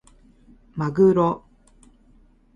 [0.71, 1.45] まぐろ